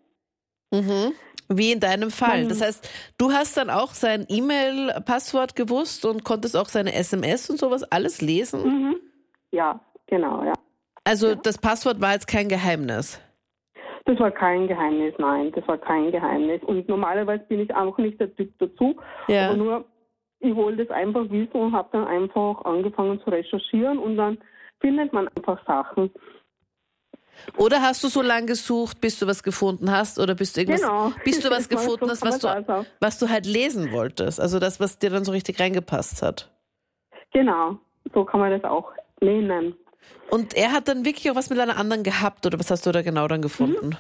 Mhm. 0.71 1.13
Wie 1.49 1.73
in 1.73 1.81
deinem 1.81 2.11
Fall. 2.11 2.47
Das 2.47 2.63
heißt, 2.63 2.89
du 3.19 3.33
hast 3.33 3.57
dann 3.57 3.69
auch 3.69 3.95
sein 3.95 4.27
E-Mail-Passwort 4.29 5.57
gewusst 5.57 6.05
und 6.05 6.23
konntest 6.23 6.57
auch 6.57 6.67
seine 6.67 6.95
SMS 6.95 7.51
und 7.51 7.59
sowas 7.59 7.83
alles 7.83 8.21
lesen. 8.21 8.63
Mhm. 8.63 8.97
Ja, 9.51 9.81
genau, 10.07 10.45
ja. 10.45 10.53
Also 11.03 11.35
das 11.35 11.59
Passwort 11.59 12.01
war 12.01 12.13
jetzt 12.13 12.29
kein 12.29 12.49
Geheimnis. 12.49 13.21
Das 14.05 14.21
war 14.21 14.31
kein 14.31 14.69
Geheimnis, 14.69 15.15
nein, 15.19 15.51
das 15.53 15.67
war 15.67 15.79
kein 15.79 16.13
Geheimnis. 16.13 16.63
Und 16.63 16.89
normalerweise 16.89 17.43
bin 17.49 17.59
ich 17.59 17.75
auch 17.75 17.99
nicht 17.99 18.21
der 18.21 18.33
Typ 18.37 18.53
dazu, 18.61 18.97
Ja. 19.27 19.49
aber 19.49 19.57
nur, 19.57 19.85
ich 20.41 20.55
wollte 20.55 20.83
es 20.83 20.91
einfach 20.91 21.29
wissen 21.31 21.53
und 21.57 21.73
habe 21.73 21.89
dann 21.93 22.07
einfach 22.07 22.65
angefangen 22.65 23.21
zu 23.23 23.31
recherchieren 23.31 23.99
und 23.99 24.17
dann 24.17 24.39
findet 24.81 25.13
man 25.13 25.29
einfach 25.29 25.65
Sachen. 25.67 26.11
Oder 27.59 27.83
hast 27.83 28.03
du 28.03 28.09
so 28.09 28.23
lange 28.23 28.47
gesucht, 28.47 29.01
bis 29.01 29.19
du 29.19 29.27
was 29.27 29.43
gefunden 29.43 29.91
hast? 29.91 30.19
Oder 30.19 30.35
bist 30.35 30.57
du 30.57 30.61
irgendwas, 30.63 30.81
Genau. 30.81 31.13
bis 31.25 31.41
du 31.41 31.51
was 31.51 31.69
gefunden 31.69 32.09
hast, 32.11 32.23
was 32.25 32.39
du, 32.39 32.87
was 33.01 33.19
du 33.19 33.29
halt 33.29 33.47
lesen 33.47 33.93
wolltest? 33.93 34.41
Also 34.41 34.59
das, 34.59 34.81
was 34.81 34.99
dir 34.99 35.11
dann 35.11 35.25
so 35.25 35.33
richtig 35.33 35.61
reingepasst 35.61 36.23
hat. 36.23 36.51
Genau, 37.33 37.77
so 38.15 38.25
kann 38.25 38.41
man 38.41 38.51
das 38.51 38.65
auch 38.65 38.91
nennen. 39.21 39.75
Und 40.31 40.55
er 40.55 40.73
hat 40.73 40.89
dann 40.89 41.05
wirklich 41.05 41.31
auch 41.31 41.35
was 41.37 41.51
mit 41.51 41.59
einer 41.59 41.77
anderen 41.77 42.03
gehabt, 42.03 42.47
oder 42.47 42.59
was 42.59 42.71
hast 42.71 42.87
du 42.87 42.93
da 42.93 43.03
genau 43.03 43.29
dann 43.29 43.43
gefunden? 43.43 43.97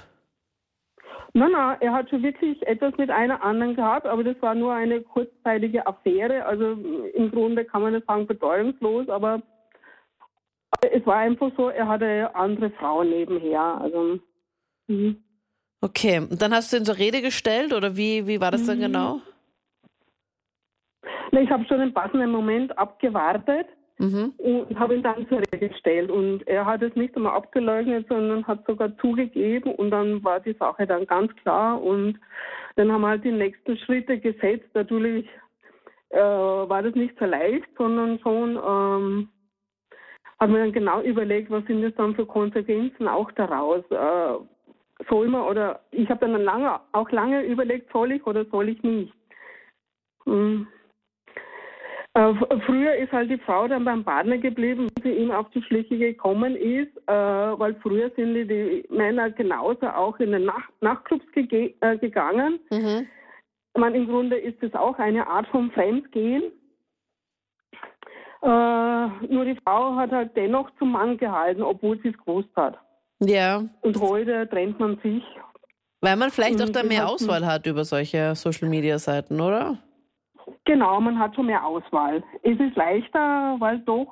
Nein, 1.32 1.52
nein, 1.52 1.76
er 1.80 1.92
hat 1.92 2.08
schon 2.08 2.22
wirklich 2.22 2.66
etwas 2.66 2.96
mit 2.96 3.10
einer 3.10 3.42
anderen 3.42 3.76
gehabt, 3.76 4.06
aber 4.06 4.24
das 4.24 4.40
war 4.40 4.54
nur 4.54 4.72
eine 4.72 5.02
kurzzeitige 5.02 5.86
Affäre. 5.86 6.44
Also 6.46 6.72
im 7.14 7.30
Grunde 7.30 7.64
kann 7.64 7.82
man 7.82 7.92
nicht 7.92 8.06
sagen 8.06 8.26
bedeutungslos, 8.26 9.08
aber 9.08 9.42
es 10.92 11.04
war 11.06 11.16
einfach 11.16 11.50
so, 11.56 11.68
er 11.68 11.88
hatte 11.88 12.34
andere 12.34 12.70
Frauen 12.70 13.10
nebenher. 13.10 13.60
Also, 13.60 14.18
mhm. 14.86 15.22
Okay, 15.82 16.18
und 16.18 16.40
dann 16.40 16.54
hast 16.54 16.72
du 16.72 16.78
ihn 16.78 16.84
zur 16.84 16.96
Rede 16.96 17.20
gestellt 17.20 17.74
oder 17.74 17.96
wie, 17.96 18.26
wie 18.26 18.40
war 18.40 18.50
das 18.50 18.64
dann 18.66 18.78
Mhm. 18.78 18.82
genau? 18.82 19.20
Na, 21.32 21.40
ich 21.40 21.50
habe 21.50 21.64
schon 21.66 21.80
einen 21.80 21.92
passenden 21.92 22.30
Moment 22.30 22.76
abgewartet 22.78 23.66
Mhm. 23.98 24.34
und 24.36 24.78
habe 24.78 24.94
ihn 24.94 25.02
dann 25.02 25.26
zur 25.28 25.38
Rede 25.38 25.68
gestellt. 25.68 26.10
Und 26.10 26.46
er 26.46 26.66
hat 26.66 26.82
es 26.82 26.94
nicht 26.94 27.16
einmal 27.16 27.34
abgeleugnet, 27.34 28.06
sondern 28.08 28.46
hat 28.46 28.66
sogar 28.66 28.96
zugegeben. 28.98 29.74
Und 29.74 29.90
dann 29.90 30.22
war 30.22 30.40
die 30.40 30.52
Sache 30.54 30.86
dann 30.86 31.06
ganz 31.06 31.34
klar. 31.36 31.82
Und 31.82 32.18
dann 32.76 32.92
haben 32.92 33.00
wir 33.00 33.08
halt 33.08 33.24
die 33.24 33.32
nächsten 33.32 33.76
Schritte 33.78 34.18
gesetzt. 34.18 34.68
Natürlich 34.74 35.26
äh, 36.10 36.18
war 36.18 36.82
das 36.82 36.94
nicht 36.94 37.18
so 37.18 37.24
leicht, 37.24 37.66
sondern 37.78 38.18
schon 38.18 38.50
ähm, 38.56 39.28
haben 40.38 40.52
wir 40.52 40.60
dann 40.60 40.72
genau 40.72 41.00
überlegt, 41.00 41.50
was 41.50 41.64
sind 41.64 41.82
das 41.82 41.94
dann 41.94 42.14
für 42.14 42.26
Konsequenzen 42.26 43.08
auch 43.08 43.32
daraus. 43.32 43.82
Äh, 43.90 44.44
soll 45.08 45.28
man 45.28 45.42
oder 45.42 45.80
ich 45.90 46.08
habe 46.10 46.26
dann 46.26 46.42
lange, 46.42 46.80
auch 46.92 47.10
lange 47.10 47.42
überlegt, 47.42 47.92
soll 47.92 48.12
ich 48.12 48.26
oder 48.26 48.44
soll 48.46 48.68
ich 48.68 48.82
nicht. 48.82 49.12
Mhm. 50.26 50.66
Äh, 52.16 52.34
Früher 52.64 52.94
ist 52.96 53.12
halt 53.12 53.30
die 53.30 53.36
Frau 53.38 53.68
dann 53.68 53.84
beim 53.84 54.02
Partner 54.02 54.38
geblieben, 54.38 54.88
wenn 54.94 55.02
sie 55.12 55.18
ihm 55.18 55.30
auf 55.30 55.50
die 55.50 55.62
Schliche 55.62 55.98
gekommen 55.98 56.56
ist, 56.56 56.96
äh, 57.06 57.12
weil 57.12 57.74
früher 57.82 58.10
sind 58.16 58.32
die, 58.34 58.46
die 58.46 58.86
Männer 58.88 59.30
genauso 59.30 59.86
auch 59.88 60.18
in 60.18 60.32
den 60.32 60.46
Nacht 60.46 60.72
Nachtclubs 60.80 61.26
gege 61.32 61.74
äh, 61.80 61.98
gegangen. 61.98 62.58
Mhm. 62.70 63.06
Meine, 63.76 63.98
im 63.98 64.06
Grunde 64.08 64.36
ist 64.38 64.62
es 64.62 64.72
auch 64.74 64.98
eine 64.98 65.26
Art 65.26 65.46
von 65.48 65.70
Fremdgehen. 65.72 66.44
Äh, 68.42 68.46
nur 68.48 69.44
die 69.44 69.58
Frau 69.64 69.94
hat 69.96 70.10
halt 70.12 70.34
dennoch 70.36 70.70
zum 70.78 70.92
Mann 70.92 71.18
gehalten, 71.18 71.62
obwohl 71.62 71.98
sie 72.02 72.08
es 72.08 72.18
gewusst 72.24 72.48
hat. 72.56 72.78
Ja, 73.20 73.62
Und 73.82 74.00
heute 74.00 74.48
trennt 74.48 74.78
man 74.80 74.98
sich. 75.02 75.22
weil 76.00 76.16
man 76.16 76.30
vielleicht 76.30 76.62
auch 76.62 76.66
Mhm, 76.68 76.72
da 76.72 76.82
mehr 76.82 77.08
Auswahl 77.08 77.44
hat 77.46 77.66
über 77.66 77.84
solche 77.84 78.34
Social 78.34 78.68
Media 78.68 78.98
Seiten, 78.98 79.40
oder? 79.40 79.78
Genau, 80.64 81.00
man 81.00 81.18
hat 81.18 81.34
schon 81.34 81.46
mehr 81.46 81.64
Auswahl. 81.64 82.22
Es 82.42 82.58
ist 82.58 82.76
leichter, 82.76 83.56
weil 83.58 83.78
doch 83.80 84.06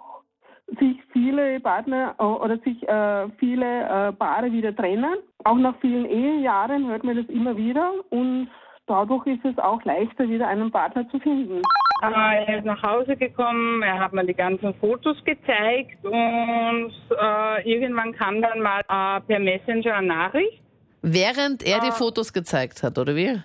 sich 0.80 0.96
viele 1.12 1.60
Partner 1.60 2.14
äh, 2.18 2.22
oder 2.24 2.58
sich 2.58 2.82
äh, 2.88 3.28
viele 3.38 3.82
äh, 3.82 4.12
Paare 4.12 4.50
wieder 4.50 4.74
trennen. 4.74 5.16
Auch 5.44 5.56
nach 5.56 5.74
vielen 5.80 6.06
Ehejahren 6.06 6.88
hört 6.88 7.04
man 7.04 7.16
das 7.16 7.26
immer 7.26 7.56
wieder 7.56 7.92
und 8.10 8.48
dadurch 8.86 9.26
ist 9.26 9.44
es 9.44 9.58
auch 9.58 9.82
leichter, 9.84 10.28
wieder 10.28 10.48
einen 10.48 10.70
Partner 10.70 11.08
zu 11.10 11.18
finden. 11.20 11.60
Er 12.02 12.58
ist 12.58 12.64
nach 12.64 12.82
Hause 12.82 13.16
gekommen, 13.16 13.82
er 13.82 13.98
hat 13.98 14.12
mir 14.12 14.24
die 14.26 14.34
ganzen 14.34 14.74
Fotos 14.74 15.16
gezeigt 15.24 16.04
und 16.04 16.92
äh, 17.18 17.70
irgendwann 17.70 18.12
kam 18.12 18.42
dann 18.42 18.60
mal 18.60 18.80
äh, 18.80 19.20
per 19.20 19.38
Messenger 19.38 19.94
eine 19.96 20.06
Nachricht. 20.08 20.60
Während 21.02 21.62
er 21.62 21.80
die 21.80 21.88
Ah. 21.88 21.92
Fotos 21.92 22.32
gezeigt 22.32 22.82
hat, 22.82 22.98
oder 22.98 23.14
wie? 23.14 23.38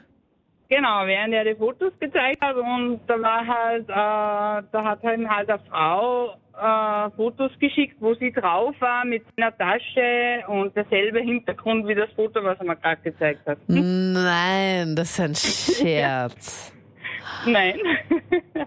Genau, 0.70 1.06
während 1.08 1.34
er 1.34 1.44
die 1.46 1.56
Fotos 1.56 1.92
gezeigt 2.00 2.42
hat 2.42 2.56
und 2.56 3.00
da 3.08 3.20
war 3.20 3.46
halt, 3.48 3.90
äh, 3.90 4.68
da 4.72 4.84
hat 4.84 5.04
ihm 5.04 5.28
halt 5.28 5.50
eine 5.50 5.60
Frau 5.68 6.36
äh, 6.56 7.10
Fotos 7.16 7.52
geschickt, 7.60 7.96
wo 8.00 8.14
sie 8.14 8.32
drauf 8.32 8.76
war 8.80 9.04
mit 9.04 9.24
einer 9.38 9.56
Tasche 9.58 10.44
und 10.48 10.76
derselbe 10.76 11.22
Hintergrund 11.22 11.88
wie 11.88 11.96
das 11.96 12.10
Foto, 12.16 12.44
was 12.44 12.60
er 12.60 12.66
mir 12.66 12.76
gerade 12.76 13.02
gezeigt 13.02 13.48
hat. 13.48 13.58
Nein, 13.68 14.96
das 14.96 15.10
ist 15.10 15.20
ein 15.20 15.36
Scherz. 15.36 16.72
Nein. 17.48 17.80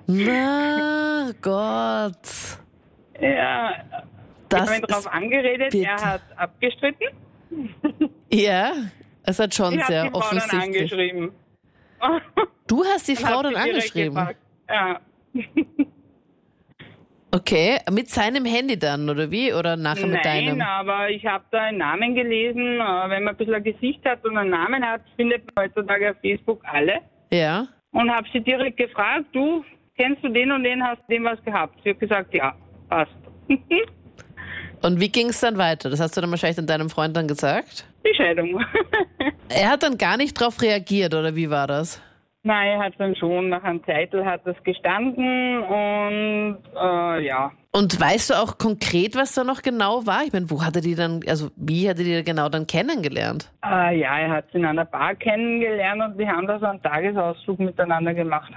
Na 0.08 1.30
Gott. 1.40 2.58
ja, 3.20 3.70
ich 3.70 4.48
Das 4.48 4.60
habe 4.62 4.76
ihn 4.76 4.82
darauf 4.88 5.06
angeredet, 5.12 5.70
bitte. 5.70 5.86
er 5.86 6.04
hat 6.04 6.22
abgestritten. 6.36 7.08
ja, 8.32 8.72
es 9.24 9.38
hat 9.38 9.54
schon 9.54 9.74
Ich 9.74 9.80
habe 9.82 9.92
sehr 9.92 10.02
die 10.04 10.10
Frau 10.10 10.18
dann 10.20 10.38
offensichtlich. 10.38 10.62
angeschrieben. 10.92 11.32
Du 12.66 12.84
hast 12.84 13.06
die 13.08 13.16
Frau 13.16 13.42
dann 13.42 13.56
angeschrieben. 13.56 14.14
gefragt. 14.14 14.38
Ja. 14.68 15.00
Okay, 17.34 17.78
mit 17.90 18.10
seinem 18.10 18.44
Handy 18.44 18.78
dann, 18.78 19.08
oder 19.08 19.30
wie? 19.30 19.54
Oder 19.54 19.74
nachher 19.74 20.06
mit 20.06 20.22
Nein, 20.22 20.46
deinem? 20.48 20.60
aber 20.60 21.08
ich 21.08 21.24
habe 21.24 21.42
da 21.50 21.62
einen 21.62 21.78
Namen 21.78 22.14
gelesen. 22.14 22.78
Äh, 22.78 23.08
Wenn 23.08 23.24
man 23.24 23.28
ein 23.28 23.36
bisschen 23.38 23.54
ein 23.54 23.64
Gesicht 23.64 24.04
hat 24.04 24.22
und 24.26 24.36
einen 24.36 24.50
Namen 24.50 24.84
hat, 24.84 25.00
findet 25.16 25.42
man 25.56 25.64
heutzutage 25.64 26.10
auf 26.10 26.16
Facebook 26.20 26.60
alle. 26.70 27.00
Ja. 27.30 27.66
Und 27.92 28.10
habe 28.14 28.28
sie 28.34 28.40
direkt 28.40 28.76
gefragt, 28.76 29.24
du, 29.32 29.64
kennst 29.96 30.22
du 30.22 30.28
den 30.28 30.52
und 30.52 30.62
den, 30.62 30.82
hast 30.84 31.00
du 31.08 31.14
dem 31.14 31.24
was 31.24 31.42
gehabt? 31.42 31.78
Sie 31.82 31.90
hat 31.90 32.00
gesagt, 32.00 32.34
ja, 32.34 32.54
passt. 32.90 33.12
Und 34.82 35.00
wie 35.00 35.08
ging 35.08 35.28
es 35.28 35.40
dann 35.40 35.56
weiter? 35.58 35.88
Das 35.90 36.00
hast 36.00 36.16
du 36.16 36.20
dann 36.20 36.30
wahrscheinlich 36.30 36.56
dann 36.56 36.66
deinem 36.66 36.90
Freund 36.90 37.16
dann 37.16 37.28
gesagt? 37.28 37.86
Die 38.04 38.14
Scheidung. 38.14 38.60
Er 39.54 39.68
hat 39.68 39.82
dann 39.82 39.98
gar 39.98 40.16
nicht 40.16 40.40
drauf 40.40 40.62
reagiert, 40.62 41.12
oder 41.14 41.36
wie 41.36 41.50
war 41.50 41.66
das? 41.66 42.00
Nein, 42.44 42.68
er 42.68 42.86
hat 42.86 42.94
dann 42.98 43.14
schon 43.14 43.50
nach 43.50 43.62
einem 43.62 43.84
Zeitl 43.84 44.24
hat 44.24 44.40
das 44.44 44.56
gestanden 44.64 45.62
und 45.62 46.58
äh, 46.74 47.24
ja. 47.24 47.52
Und 47.70 48.00
weißt 48.00 48.30
du 48.30 48.34
auch 48.34 48.58
konkret, 48.58 49.14
was 49.14 49.34
da 49.34 49.44
noch 49.44 49.62
genau 49.62 50.06
war? 50.06 50.24
Ich 50.24 50.32
meine, 50.32 50.50
wo 50.50 50.64
hatte 50.64 50.80
die 50.80 50.94
dann, 50.94 51.20
also 51.28 51.50
wie 51.56 51.88
hatte 51.88 52.02
die 52.02 52.24
genau 52.24 52.48
dann 52.48 52.66
kennengelernt? 52.66 53.52
Äh, 53.64 54.00
ja, 54.00 54.18
er 54.18 54.30
hat 54.30 54.46
sie 54.52 54.58
in 54.58 54.64
einer 54.64 54.84
Bar 54.84 55.14
kennengelernt 55.14 56.02
und 56.02 56.18
die 56.18 56.26
haben 56.26 56.46
da 56.46 56.58
so 56.58 56.66
einen 56.66 56.82
Tagesausflug 56.82 57.60
miteinander 57.60 58.12
gemacht. 58.12 58.52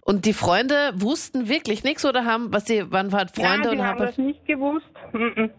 Und 0.00 0.24
die 0.24 0.32
Freunde 0.32 0.92
wussten 0.94 1.48
wirklich 1.48 1.84
nichts 1.84 2.04
oder 2.06 2.24
haben, 2.24 2.52
was 2.52 2.66
sie, 2.66 2.90
waren 2.90 3.12
halt 3.12 3.32
Freunde 3.32 3.68
Nein, 3.68 3.70
die 3.70 3.78
und 3.78 3.86
haben 3.86 3.98
das 3.98 4.18
nicht 4.18 4.46
gewusst. 4.46 4.86
Mhm. 5.12 5.50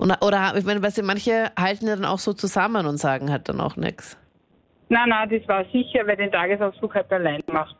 Und, 0.00 0.10
oder 0.22 0.54
ich 0.56 0.64
meine, 0.64 0.82
weißt 0.82 0.98
du, 0.98 1.02
manche 1.02 1.50
halten 1.58 1.86
ja 1.86 1.94
dann 1.94 2.06
auch 2.06 2.18
so 2.18 2.32
zusammen 2.32 2.86
und 2.86 2.96
sagen 2.96 3.30
halt 3.30 3.50
dann 3.50 3.60
auch 3.60 3.76
nichts. 3.76 4.16
Nein, 4.88 5.10
nein, 5.10 5.28
das 5.28 5.46
war 5.46 5.62
sicher, 5.66 6.06
weil 6.06 6.16
den 6.16 6.32
Tagesausflug 6.32 6.94
er 6.94 7.12
allein 7.12 7.42
gemacht. 7.46 7.76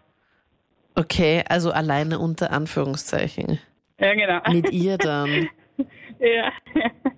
Okay, 0.96 1.42
also 1.48 1.70
alleine 1.70 2.18
unter 2.18 2.52
Anführungszeichen. 2.52 3.58
Ja, 3.98 4.12
genau. 4.12 4.52
Mit 4.52 4.70
ihr 4.70 4.98
dann. 4.98 5.48
ja. 6.20 6.52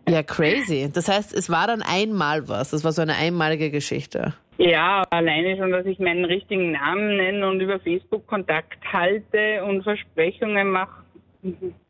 Ja, 0.09 0.23
crazy. 0.23 0.88
Das 0.92 1.09
heißt, 1.09 1.35
es 1.35 1.50
war 1.50 1.66
dann 1.66 1.82
einmal 1.82 2.49
was. 2.49 2.71
Das 2.71 2.85
war 2.85 2.92
so 2.92 3.02
eine 3.02 3.16
einmalige 3.16 3.73
Geschichte. 3.73 4.35
ja, 4.59 5.02
alleine 5.11 5.56
schon, 5.56 5.73
dass 5.73 5.85
ich 5.85 5.99
meinen 5.99 6.25
richtigen 6.25 6.71
Namen 6.71 7.16
nenne 7.16 7.49
und 7.49 7.61
über 7.61 7.80
Facebook 7.80 8.25
Kontakt 8.28 8.78
halte 8.92 9.64
und 9.64 9.82
Versprechungen 9.82 10.71
mache. 10.71 11.02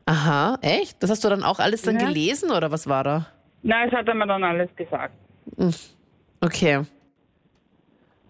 Aha, 0.07 0.59
echt? 0.63 1.03
Das 1.03 1.11
hast 1.11 1.25
du 1.25 1.29
dann 1.29 1.45
auch 1.45 1.59
alles 1.59 1.83
dann 1.83 1.99
Ja. 1.99 2.07
gelesen 2.07 2.51
oder 2.51 2.71
was 2.71 2.89
war 2.89 3.05
da? 3.05 3.27
Nein, 3.63 3.89
das 3.91 4.01
hat 4.01 4.09
er 4.09 4.15
mir 4.15 4.27
dann 4.27 4.43
alles 4.43 4.69
gesagt. 4.75 5.15
Okay. 6.41 6.83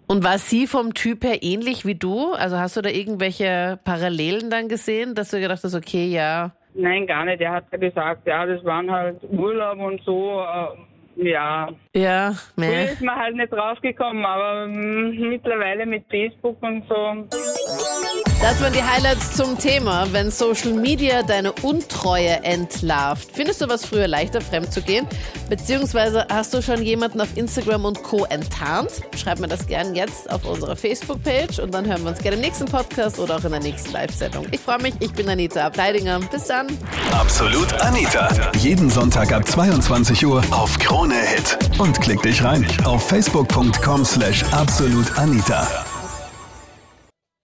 Und 0.07 0.25
war 0.25 0.37
sie 0.38 0.67
vom 0.67 0.93
Typ 0.93 1.25
her 1.25 1.43
ähnlich 1.43 1.87
wie 1.87 1.95
du? 1.95 2.33
Also 2.35 2.59
hast 2.59 2.76
du 2.76 2.83
da 2.83 2.91
irgendwelche 2.91 3.79
Parallelen 3.85 4.50
dann 4.50 4.69
gesehen, 4.69 5.14
dass 5.14 5.31
du 5.31 5.41
gedacht 5.41 5.64
hast, 5.64 5.75
okay, 5.75 6.09
ja. 6.09 6.50
Nein, 6.75 7.07
gar 7.07 7.25
nicht. 7.25 7.41
Er 7.41 7.52
hat 7.52 7.64
ja 7.73 7.79
gesagt, 7.79 8.26
ja, 8.26 8.45
das 8.45 8.62
waren 8.64 8.91
halt 8.91 9.19
Urlaub 9.31 9.79
und 9.79 10.02
so. 10.05 10.41
Äh, 10.41 10.67
ja, 11.16 11.69
Ja, 11.95 12.33
früher 12.54 12.66
meh. 12.69 12.85
ist 12.92 13.00
man 13.02 13.16
halt 13.16 13.37
nicht 13.37 13.52
draufgekommen, 13.52 14.25
aber 14.25 14.66
mm, 14.66 15.28
mittlerweile 15.28 15.87
mit 15.87 16.04
Facebook 16.11 16.62
und 16.62 16.85
so. 16.88 17.26
Das 18.40 18.61
waren 18.61 18.73
die 18.73 18.83
Highlights 18.83 19.37
zum 19.37 19.57
Thema, 19.57 20.07
wenn 20.12 20.31
Social 20.31 20.73
Media 20.73 21.23
deine 21.23 21.52
Untreue 21.62 22.42
entlarvt. 22.42 23.31
Findest 23.33 23.61
du 23.61 23.69
was 23.69 23.85
früher 23.87 24.09
leichter, 24.09 24.40
fremd 24.40 24.73
zu 24.73 24.83
gehen? 24.83 25.07
Beziehungsweise 25.49 26.26
hast 26.28 26.52
du 26.52 26.61
schon 26.61 26.83
jemanden 26.83 27.21
auf 27.21 27.37
Instagram 27.37 27.85
und 27.85 28.02
Co. 28.02 28.25
enttarnt? 28.25 28.90
Schreib 29.16 29.38
mir 29.38 29.47
das 29.47 29.66
gern 29.69 29.95
jetzt 29.95 30.28
auf 30.33 30.45
unserer 30.45 30.75
Facebook-Page 30.75 31.61
und 31.61 31.73
dann 31.73 31.87
hören 31.87 32.02
wir 32.02 32.11
uns 32.11 32.19
gerne 32.19 32.37
im 32.37 32.42
nächsten 32.42 32.64
Podcast 32.66 33.21
oder 33.21 33.37
auch 33.37 33.45
in 33.45 33.52
der 33.52 33.61
nächsten 33.61 33.92
Live-Sendung. 33.92 34.47
Ich 34.50 34.61
freue 34.61 34.83
mich, 34.83 34.95
ich 34.99 35.12
bin 35.12 35.28
Anita 35.28 35.64
Ableidinger. 35.66 36.19
Bis 36.31 36.47
dann. 36.47 36.66
Absolut 37.12 37.73
Anita. 37.81 38.28
Jeden 38.59 38.90
Sonntag 38.90 39.33
ab 39.33 39.47
22 39.47 40.26
Uhr 40.26 40.42
auf 40.50 40.78
Krone 40.81 41.02
Hit. 41.11 41.59
Und 41.79 42.01
klick 42.01 42.23
dich 42.23 42.45
rein 42.45 42.65
auf 42.85 43.09
facebook.com 43.09 44.05
slash 44.05 44.45
absolutanita. 44.53 45.92